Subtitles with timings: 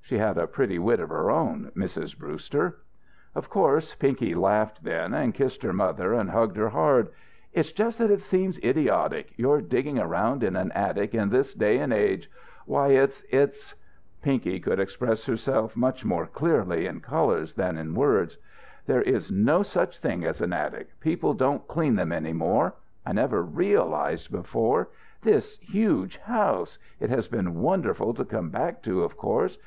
[0.00, 2.16] She had a pretty wit of her own, Mrs.
[2.18, 2.78] Brewster.
[3.34, 7.10] Of course Pinky laughed then, and kissed her mother and hugged her hard.
[7.52, 11.76] "It's just that it seems idiotic your digging around in an attic in this day
[11.76, 12.30] and age!
[12.64, 13.74] Why it's it's"
[14.22, 18.38] Pinky could express herself much more clearly in colours than in words.
[18.86, 20.98] "There is no such thing as an attic.
[21.00, 22.76] People don't clean them any more.
[23.04, 24.88] I never realized before
[25.20, 26.78] this huge house.
[26.98, 29.54] It has been wonderful to come back to, of course.